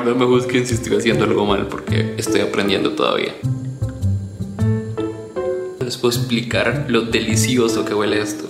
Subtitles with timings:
[0.00, 3.34] favor no me juzguen si estoy haciendo algo mal porque estoy aprendiendo todavía.
[5.80, 8.48] Les puedo explicar lo delicioso que huele esto.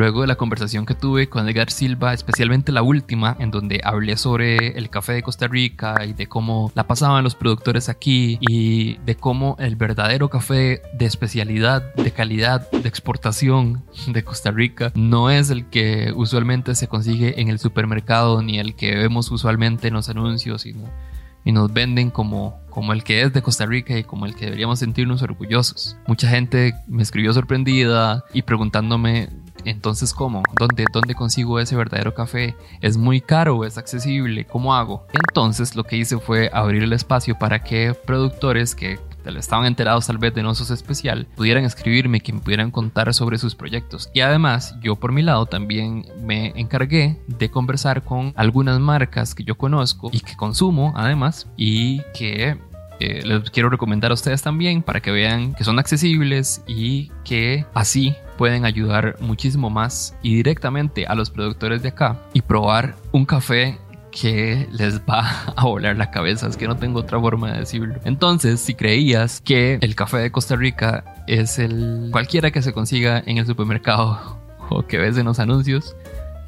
[0.00, 4.16] Luego de la conversación que tuve con Edgar Silva, especialmente la última, en donde hablé
[4.16, 8.96] sobre el café de Costa Rica y de cómo la pasaban los productores aquí y
[9.04, 15.28] de cómo el verdadero café de especialidad, de calidad, de exportación de Costa Rica no
[15.28, 19.94] es el que usualmente se consigue en el supermercado ni el que vemos usualmente en
[19.94, 24.24] los anuncios, y nos venden como, como el que es de Costa Rica y como
[24.24, 25.96] el que deberíamos sentirnos orgullosos.
[26.06, 29.28] Mucha gente me escribió sorprendida y preguntándome
[29.64, 30.42] entonces, ¿cómo?
[30.58, 32.56] ¿Dónde, ¿Dónde consigo ese verdadero café?
[32.80, 33.64] ¿Es muy caro?
[33.64, 34.44] ¿Es accesible?
[34.44, 35.06] ¿Cómo hago?
[35.12, 40.18] Entonces, lo que hice fue abrir el espacio para que productores que estaban enterados tal
[40.18, 44.10] vez de Nosos Especial, pudieran escribirme, que me pudieran contar sobre sus proyectos.
[44.12, 49.44] Y además, yo por mi lado también me encargué de conversar con algunas marcas que
[49.44, 52.58] yo conozco y que consumo además y que
[53.00, 57.64] eh, les quiero recomendar a ustedes también para que vean que son accesibles y que
[57.74, 63.24] así pueden ayudar muchísimo más y directamente a los productores de acá y probar un
[63.24, 63.78] café
[64.10, 66.46] que les va a volar la cabeza.
[66.46, 67.94] Es que no tengo otra forma de decirlo.
[68.04, 73.22] Entonces, si creías que el café de Costa Rica es el cualquiera que se consiga
[73.24, 74.38] en el supermercado
[74.70, 75.96] o que ves en los anuncios,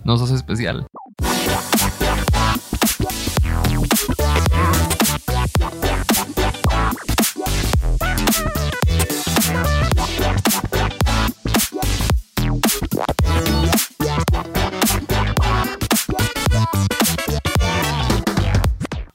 [0.04, 0.86] no sos especial.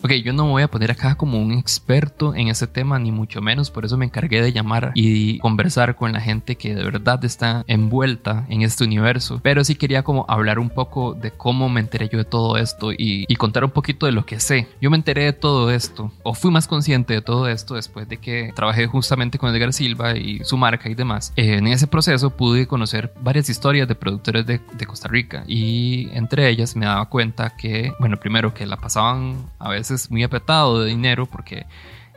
[0.08, 3.12] Ok, yo no me voy a poner acá como un experto en ese tema, ni
[3.12, 6.82] mucho menos, por eso me encargué de llamar y conversar con la gente que de
[6.82, 11.68] verdad está envuelta en este universo, pero sí quería como hablar un poco de cómo
[11.68, 14.70] me enteré yo de todo esto y, contar un poquito de lo que sé.
[14.80, 18.16] Yo me enteré de todo esto, o fui más consciente de todo esto después de
[18.16, 21.34] que trabajé justamente con Edgar Silva y su marca y demás.
[21.36, 26.48] en ese proceso pude conocer varias historias de productores de, de Costa Rica y entre
[26.48, 30.90] ellas me daba cuenta que, bueno, primero que la pasaban a veces muy apretado de
[30.90, 31.66] dinero porque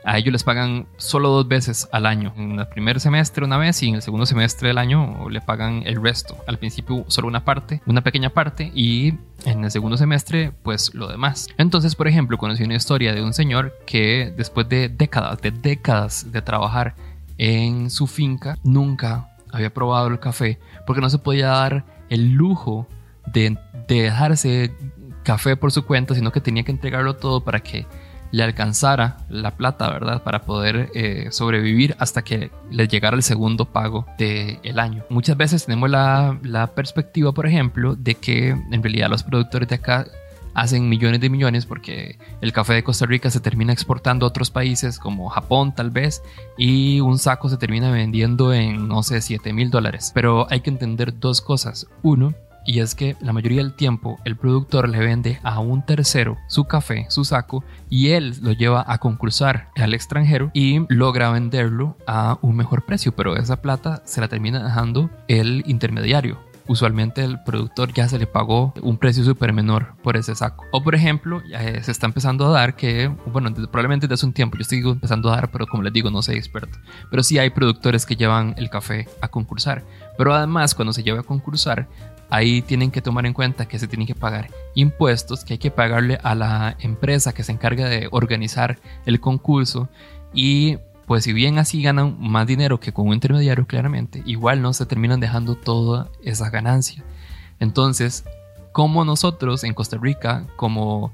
[0.03, 2.33] a ellos les pagan solo dos veces al año.
[2.37, 5.83] En el primer semestre una vez y en el segundo semestre del año le pagan
[5.85, 6.37] el resto.
[6.47, 9.13] Al principio solo una parte, una pequeña parte y
[9.45, 11.47] en el segundo semestre pues lo demás.
[11.57, 16.31] Entonces, por ejemplo, conocí una historia de un señor que después de décadas, de décadas
[16.31, 16.95] de trabajar
[17.37, 22.87] en su finca, nunca había probado el café porque no se podía dar el lujo
[23.27, 24.73] de dejarse
[25.23, 27.85] café por su cuenta, sino que tenía que entregarlo todo para que
[28.31, 30.23] le alcanzara la plata, ¿verdad?
[30.23, 35.03] Para poder eh, sobrevivir hasta que le llegara el segundo pago del año.
[35.09, 39.75] Muchas veces tenemos la, la, perspectiva, por ejemplo, de que en realidad los productores de
[39.75, 40.05] acá
[40.53, 44.51] hacen millones de millones porque el café de Costa Rica se termina exportando a otros
[44.51, 46.21] países como Japón tal vez
[46.57, 50.11] y un saco se termina vendiendo en, no sé, 7 mil dólares.
[50.13, 51.87] Pero hay que entender dos cosas.
[52.01, 52.33] Uno,
[52.65, 56.65] y es que la mayoría del tiempo el productor le vende a un tercero su
[56.65, 62.37] café, su saco, y él lo lleva a concursar al extranjero y logra venderlo a
[62.41, 66.51] un mejor precio, pero esa plata se la termina dejando el intermediario.
[66.67, 70.63] Usualmente el productor ya se le pagó un precio súper menor por ese saco.
[70.71, 74.33] O por ejemplo, eh, se está empezando a dar que, bueno, probablemente desde hace un
[74.33, 76.77] tiempo, yo estoy empezando a dar, pero como les digo, no soy experto.
[77.09, 79.83] Pero sí hay productores que llevan el café a concursar.
[80.17, 81.89] Pero además, cuando se lleva a concursar,
[82.31, 85.69] ahí tienen que tomar en cuenta que se tienen que pagar impuestos, que hay que
[85.69, 89.89] pagarle a la empresa que se encarga de organizar el concurso
[90.33, 94.71] y pues si bien así ganan más dinero que con un intermediario claramente, igual no
[94.71, 97.03] se terminan dejando toda esa ganancia.
[97.59, 98.23] Entonces,
[98.71, 101.11] como nosotros en Costa Rica, como,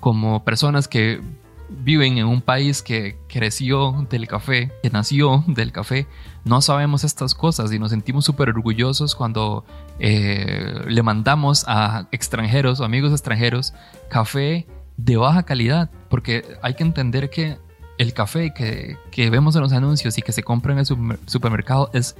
[0.00, 1.20] como personas que
[1.68, 6.06] viven en un país que creció del café, que nació del café,
[6.44, 9.64] no sabemos estas cosas y nos sentimos súper orgullosos cuando
[9.98, 13.72] eh, le mandamos a extranjeros o amigos extranjeros
[14.08, 14.66] café
[14.96, 17.58] de baja calidad, porque hay que entender que
[17.98, 20.86] el café que, que vemos en los anuncios y que se compra en el
[21.26, 22.16] supermercado es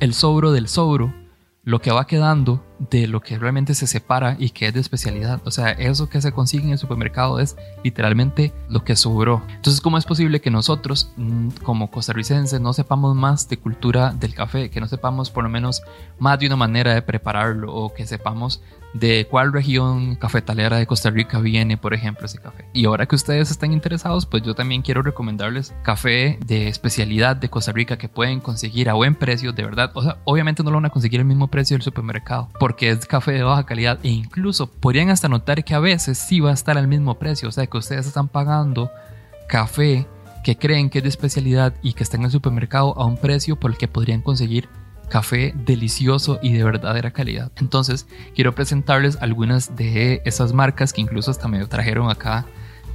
[0.00, 1.12] el sobro del sobro
[1.64, 5.40] lo que va quedando de lo que realmente se separa y que es de especialidad.
[5.44, 9.42] O sea, eso que se consigue en el supermercado es literalmente lo que sobró.
[9.48, 14.34] Entonces, ¿cómo es posible que nosotros, mm, como costarricenses, no sepamos más de cultura del
[14.34, 15.82] café, que no sepamos por lo menos
[16.18, 18.60] más de una manera de prepararlo o que sepamos
[18.94, 22.66] de cuál región cafetalera de Costa Rica viene, por ejemplo, ese café.
[22.72, 27.48] Y ahora que ustedes están interesados, pues yo también quiero recomendarles café de especialidad de
[27.48, 29.90] Costa Rica que pueden conseguir a buen precio, de verdad.
[29.94, 33.06] O sea, obviamente no lo van a conseguir al mismo precio del supermercado, porque es
[33.06, 36.54] café de baja calidad e incluso podrían hasta notar que a veces sí va a
[36.54, 38.90] estar al mismo precio, o sea, que ustedes están pagando
[39.48, 40.06] café
[40.42, 43.56] que creen que es de especialidad y que está en el supermercado a un precio
[43.56, 44.68] por el que podrían conseguir
[45.12, 47.52] café delicioso y de verdadera calidad.
[47.56, 52.46] Entonces, quiero presentarles algunas de esas marcas que incluso hasta me trajeron acá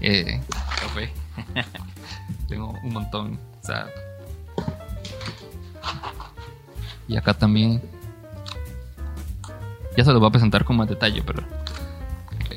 [0.02, 0.42] eh,
[0.82, 1.12] café.
[2.48, 3.40] Tengo un montón.
[7.08, 7.84] y acá también.
[9.96, 11.44] Ya se los voy a presentar con más detalle, pero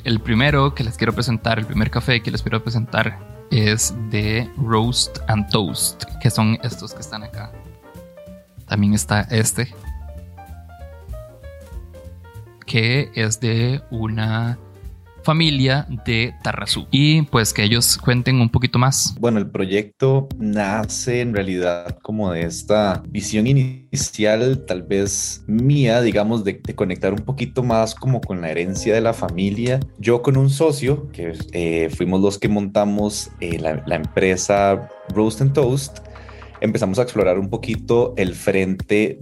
[0.05, 3.19] el primero que les quiero presentar, el primer café que les quiero presentar
[3.51, 7.53] es de Roast and Toast, que son estos que están acá.
[8.71, 9.75] También está este,
[12.65, 14.61] que es de una
[15.25, 19.17] familia de Tarrazú y pues que ellos cuenten un poquito más.
[19.19, 26.45] Bueno, el proyecto nace en realidad como de esta visión inicial, tal vez mía, digamos,
[26.45, 29.81] de, conectar un poquito más como con la herencia de la familia.
[29.99, 35.41] Yo con un socio, que eh, fuimos los que montamos eh, la, la empresa Roast
[35.41, 35.99] and Toast,
[36.61, 39.19] empezamos a explorar un poquito el frente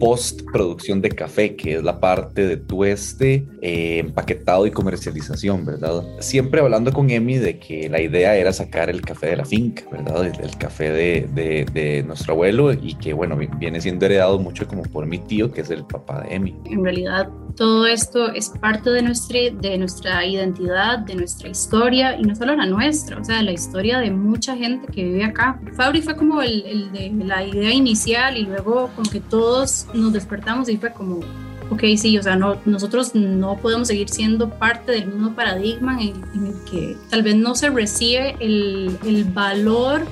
[0.00, 6.02] postproducción de café, que es la parte de tueste, eh, empaquetado y comercialización, ¿verdad?
[6.20, 9.84] Siempre hablando con Emi de que la idea era sacar el café de la finca,
[9.92, 10.24] ¿verdad?
[10.24, 14.82] El, café de, de, de, nuestro abuelo y que, bueno, viene siendo heredado mucho como
[14.84, 16.56] por mi tío, que es el papá de Emi.
[16.64, 22.22] En realidad, todo esto es parte de nuestra, de nuestra identidad, de nuestra historia, y
[22.22, 25.60] no solo la nuestra, o sea, la historia de mucha gente que vive acá.
[25.76, 30.12] Fabri fue como el, el de la idea inicial y luego como que todos nos
[30.12, 31.20] despertamos y fue como,
[31.70, 36.22] ok, sí, o sea, no, nosotros no podemos seguir siendo parte del mismo paradigma en,
[36.34, 40.06] en el que tal vez no se recibe el, el valor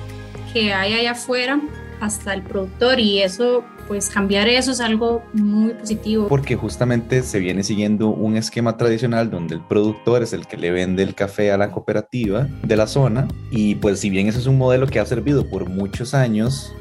[0.53, 1.59] que hay allá afuera
[1.99, 6.27] hasta el productor y eso pues cambiar eso es algo muy positivo.
[6.29, 10.69] Porque justamente se viene siguiendo un esquema tradicional donde el productor es el que le
[10.69, 14.45] vende el café a la cooperativa de la zona y pues si bien ese es
[14.45, 16.71] un modelo que ha servido por muchos años,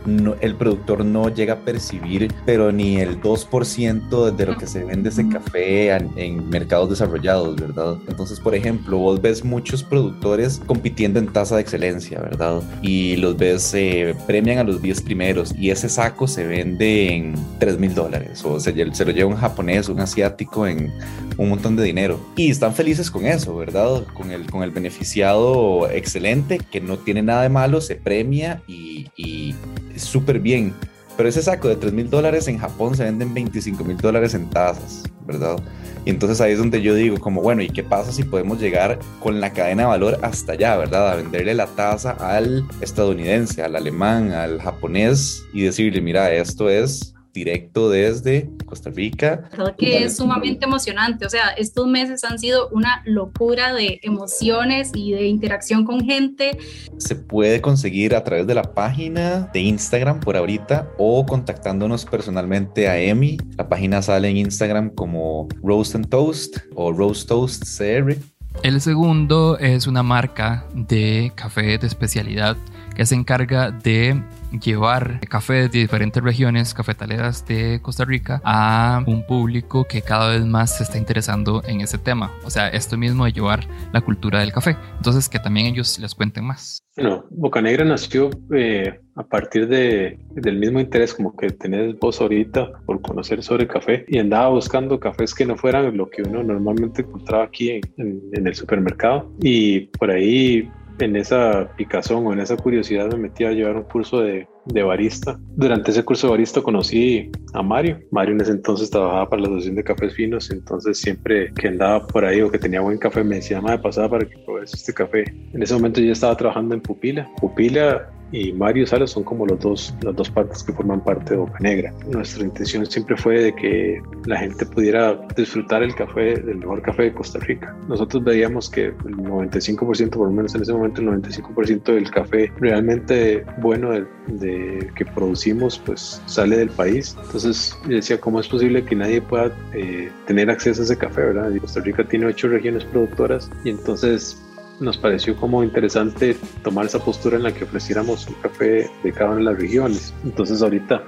[0.41, 5.09] el productor no llega a percibir pero ni el 2% de lo que se vende
[5.09, 7.97] ese café en, mercados desarrollados, ¿verdad?
[8.07, 12.61] Entonces, por ejemplo, vos ves muchos productores compitiendo en tasa de excelencia, ¿verdad?
[12.83, 17.35] Y los ves, eh, premian a los 10 primeros y ese saco se vende en
[17.59, 20.93] 3 mil dólares o se, se, lo lleva un japonés, un asiático en
[21.37, 22.21] un montón de dinero.
[22.37, 24.05] Y están felices con eso, ¿verdad?
[24.15, 29.07] Con el, con el beneficiado excelente, que no tiene nada de malo, se premia y,
[29.17, 29.55] y
[29.97, 30.75] súper bien.
[31.19, 34.49] Pero ese saco de 3 mil dólares en Japón se venden 25 mil dólares en
[34.49, 35.59] tazas, ¿verdad?
[36.05, 39.01] Y entonces ahí es donde yo digo, como bueno, ¿y qué pasa si podemos llegar
[39.19, 41.11] con la cadena de valor hasta allá, ¿verdad?
[41.11, 47.15] A venderle la taza al estadounidense, al alemán, al japonés y decirle, mira, esto es
[47.39, 49.49] directo desde Costa Rica.
[49.51, 54.91] Creo que es sumamente emocionante, o sea, estos meses han sido una locura de emociones
[54.95, 56.59] y de interacción con gente.
[56.99, 62.89] Se puede conseguir a través de la página de Instagram por ahorita o contactándonos personalmente
[62.89, 63.39] a Emi.
[63.57, 68.17] La página sale en Instagram como Roast and Toast o Roast Toast CR.
[68.63, 72.57] El segundo es una marca de café de especialidad
[72.97, 74.21] que se encarga de
[74.61, 80.45] llevar café de diferentes regiones cafetaleras de Costa Rica a un público que cada vez
[80.45, 82.33] más se está interesando en ese tema.
[82.45, 84.77] O sea, esto mismo de llevar la cultura del café.
[84.97, 86.83] Entonces, que también ellos les cuenten más.
[86.99, 92.73] Bueno, Bocanegra nació eh, a partir de, del mismo interés como que tenés vos ahorita
[92.87, 97.03] por conocer sobre café y andaba buscando cafés que no fueran lo que uno normalmente
[97.03, 99.31] encontraba aquí en, en el supermercado.
[99.41, 103.85] Y por ahí en esa picazón o en esa curiosidad me metí a llevar un
[103.85, 105.39] curso de, de, barista.
[105.57, 107.99] Durante ese curso de barista conocí a Mario.
[108.11, 112.07] Mario en ese entonces trabajaba para la Asociación de Cafés Finos, entonces siempre que andaba
[112.07, 114.93] por ahí o que tenía buen café me decía, de pasada para que probes este
[114.93, 115.25] café.
[115.53, 117.29] En ese momento yo estaba trabajando en Pupila.
[117.41, 121.37] Pupila y Mario Salas son como los dos, las dos partes que forman parte de
[121.37, 121.93] Boca Negra.
[122.11, 127.05] Nuestra intención siempre fue de que la gente pudiera disfrutar el café, del mejor café
[127.05, 127.75] de Costa Rica.
[127.89, 132.53] Nosotros veíamos que el 95%, por lo menos en ese momento, el 95% del café
[132.59, 137.17] realmente bueno de, que producimos, pues sale del país.
[137.25, 141.23] Entonces yo decía, ¿cómo es posible que nadie pueda eh, tener acceso a ese café,
[141.23, 141.51] verdad?
[141.51, 144.43] Y Costa Rica tiene ocho regiones productoras y entonces
[144.81, 149.31] nos pareció como interesante tomar esa postura en la que ofreciéramos un café de cada
[149.31, 150.15] una de las regiones.
[150.25, 151.03] Entonces ahorita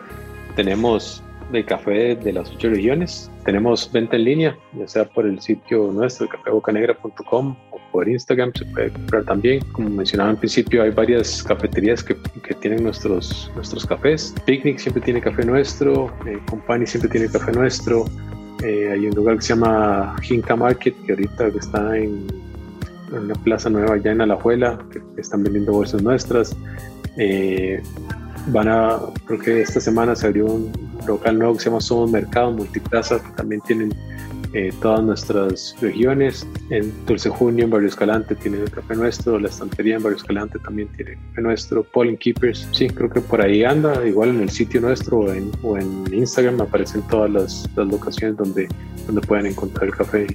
[0.57, 1.23] tenemos
[1.53, 3.31] de café de las ocho regiones.
[3.45, 8.65] Tenemos venta en línea, ya sea por el sitio nuestro, cafebocanegra.com o por Instagram, se
[8.67, 9.61] puede comprar también.
[9.73, 14.35] Como mencionaba al principio, hay varias cafeterías que, que tienen nuestros, nuestros cafés.
[14.47, 18.05] Picnic siempre tiene café nuestro, eh, Company siempre tiene café nuestro.
[18.63, 22.27] Eh, hay un lugar que se llama Jinka Market, que ahorita está en,
[23.13, 26.57] en una plaza nueva allá en Alajuela, que, están vendiendo bolsas nuestras.
[27.17, 27.83] Eh,
[28.49, 30.73] van a, creo que esta semana se abrió un
[31.07, 33.95] local nuevo que se llama Somos Mercado Multiplaza, que también tienen
[34.53, 36.47] eh, todas nuestras regiones.
[36.71, 39.39] En Dulce Junio, en Barrio Escalante, tiene el café nuestro.
[39.39, 41.85] La estantería en Barrio Escalante también tiene café nuestro.
[41.85, 44.07] Pollen Keepers, sí, creo que por ahí anda.
[44.07, 48.37] Igual en el sitio nuestro o en, o en Instagram aparecen todas las, las, locaciones
[48.37, 48.69] donde,
[49.07, 50.27] donde pueden encontrar el café,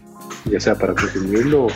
[0.46, 1.68] ya sea para consumirlo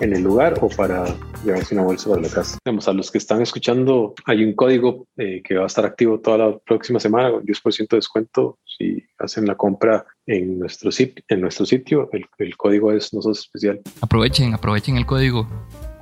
[0.00, 1.04] en el lugar o para
[1.44, 2.58] llevarse una bolsa para la casa.
[2.64, 6.20] Vamos, a los que están escuchando, hay un código eh, que va a estar activo
[6.20, 12.08] toda la próxima semana con 10% de descuento si hacen la compra en nuestro, sitio.
[12.12, 13.80] El, el código es No Sos Especial.
[14.00, 15.46] Aprovechen, aprovechen el código.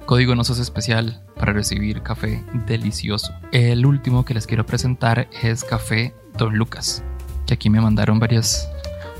[0.06, 3.32] Código No Sos Especial para recibir café delicioso.
[3.52, 7.04] El último que les quiero presentar es Café Don Lucas,
[7.46, 8.70] que aquí me mandaron varias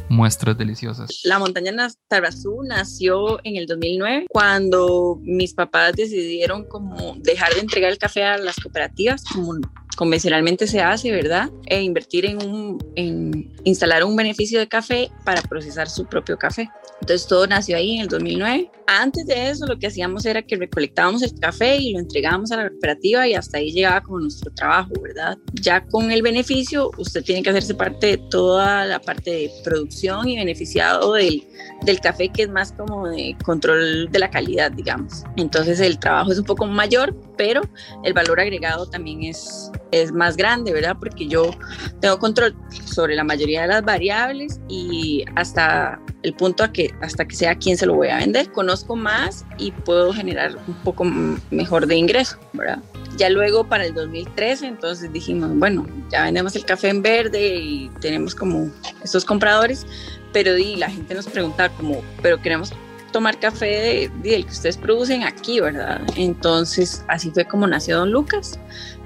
[0.09, 1.21] muestras deliciosas.
[1.25, 1.73] La montaña
[2.09, 8.25] Tarrazú nació en el 2009 cuando mis papás decidieron como dejar de entregar el café
[8.25, 9.55] a las cooperativas como
[9.99, 11.51] convencionalmente se hace, ¿verdad?
[11.67, 16.71] E invertir en, un, en instalar un beneficio de café para procesar su propio café.
[17.01, 18.71] Entonces todo nació ahí en el 2009.
[18.87, 22.57] Antes de eso lo que hacíamos era que recolectábamos el café y lo entregábamos a
[22.57, 25.37] la cooperativa y hasta ahí llegaba como nuestro trabajo, ¿verdad?
[25.55, 30.29] Ya con el beneficio usted tiene que hacerse parte de toda la parte de producción
[30.29, 31.45] y beneficiado del,
[31.83, 35.25] del café que es más como de control de la calidad, digamos.
[35.37, 37.63] Entonces el trabajo es un poco mayor, pero
[38.05, 40.97] el valor agregado también es, es más grande, ¿verdad?
[40.99, 41.51] Porque yo
[42.01, 47.27] tengo control sobre la mayoría de las variables y hasta el punto a que hasta
[47.27, 51.05] que sea quien se lo voy a vender, conozco más y puedo generar un poco
[51.51, 52.83] mejor de ingreso, ¿verdad?
[53.17, 57.91] Ya luego para el 2013, entonces dijimos, bueno, ya vendemos el café en verde y
[58.01, 58.71] tenemos como
[59.03, 59.87] estos compradores,
[60.33, 62.73] pero y la gente nos pregunta como, pero queremos
[63.13, 66.01] tomar café del que ustedes producen aquí, ¿verdad?
[66.17, 68.59] Entonces así fue como nació Don Lucas.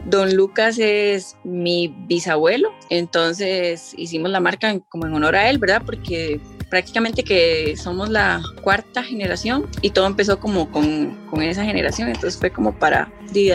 [0.06, 5.82] Don Lucas es mi bisabuelo, entonces hicimos la marca como en honor a él, ¿verdad?
[5.86, 6.40] Porque
[6.70, 12.36] prácticamente que somos la cuarta generación y todo empezó como con, con esa generación, entonces
[12.36, 13.12] fue como para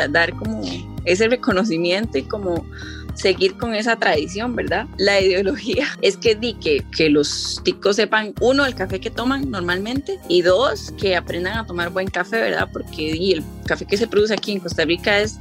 [0.09, 0.61] dar como
[1.03, 2.65] ese reconocimiento y como
[3.17, 4.87] seguir con esa tradición, ¿verdad?
[4.97, 9.49] La ideología es que di que, que los ticos sepan, uno, el café que toman
[9.49, 12.69] normalmente y dos, que aprendan a tomar buen café, ¿verdad?
[12.71, 15.39] Porque di, el café que se produce aquí en Costa Rica es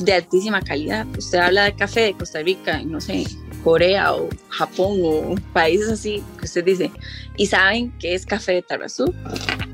[0.00, 1.06] de altísima calidad.
[1.16, 3.24] Usted habla de café de Costa Rica, no sé,
[3.62, 6.90] Corea o Japón o países así que usted dice,
[7.36, 9.12] y saben que es café de Tarrazú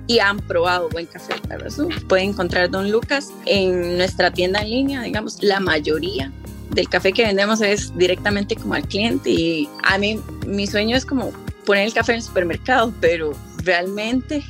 [0.06, 1.88] y han probado buen café de Tarrazú.
[2.08, 6.32] Pueden encontrar Don Lucas en nuestra tienda en línea, digamos, la mayoría
[6.74, 11.04] del café que vendemos es directamente como al cliente y a mí mi sueño es
[11.04, 11.32] como
[11.64, 14.42] poner el café en el supermercado, pero realmente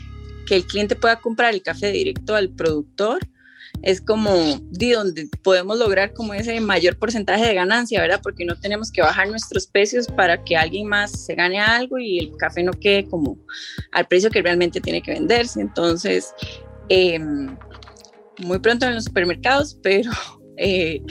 [0.47, 3.21] que el cliente pueda comprar el café directo al productor
[3.83, 4.31] es como
[4.71, 8.21] de donde podemos lograr como ese mayor porcentaje de ganancia, ¿verdad?
[8.23, 12.19] Porque no tenemos que bajar nuestros precios para que alguien más se gane algo y
[12.19, 13.39] el café no quede como
[13.91, 15.61] al precio que realmente tiene que venderse.
[15.61, 16.33] Entonces,
[16.89, 17.57] em,
[18.39, 20.11] muy pronto en los supermercados, pero
[20.57, 21.03] eh,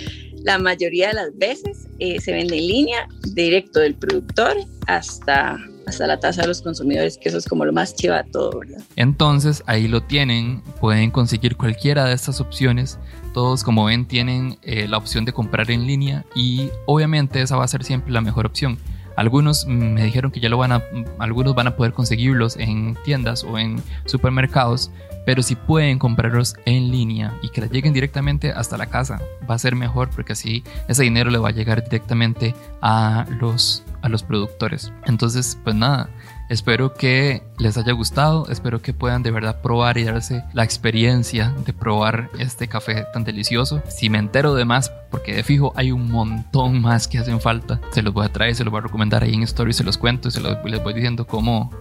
[0.44, 4.58] la mayoría de las veces eh, se vende en línea, directo del productor
[4.88, 8.60] hasta hasta la tasa de los consumidores, que eso es como lo más chiva todo,
[8.60, 8.82] ¿verdad?
[8.96, 13.00] Entonces ahí lo tienen, pueden conseguir cualquiera de estas opciones.
[13.34, 17.66] Todos, como ven, tienen eh, la opción de comprar en línea y obviamente esa va
[17.66, 18.78] a ser siempre la mejor opción.
[19.16, 20.84] Algunos me dijeron que ya lo van a,
[21.20, 24.92] algunos van a poder conseguirlos en tiendas o en supermercados,
[25.26, 29.56] pero si pueden comprarlos en línea y que les lleguen directamente hasta la casa, va
[29.56, 34.10] a ser mejor porque así ese dinero le va a llegar directamente a los, a
[34.10, 34.92] los productores.
[35.06, 36.10] Entonces, pues nada,
[36.50, 41.54] espero que les haya gustado, espero que puedan de verdad probar y darse la experiencia
[41.66, 43.82] de probar este café tan delicioso.
[43.88, 47.80] Si me entero de más, porque de fijo hay un montón más que hacen falta,
[47.92, 49.98] se los voy a traer, se los voy a recomendar ahí en Story, se los
[49.98, 51.72] cuento y se los, les voy diciendo cómo,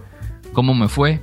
[0.53, 1.21] cómo me fue.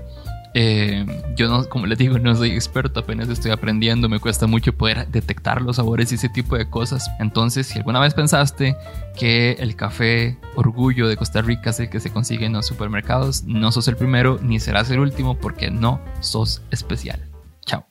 [0.55, 1.05] Eh,
[1.37, 5.09] yo no, como les digo, no soy experto, apenas estoy aprendiendo, me cuesta mucho poder
[5.09, 7.11] detectar los sabores y ese tipo de cosas.
[7.21, 8.77] Entonces, si alguna vez pensaste
[9.17, 13.45] que el café orgullo de Costa Rica es el que se consigue en los supermercados,
[13.45, 17.21] no sos el primero ni serás el último porque no sos especial.
[17.67, 17.87] Chao.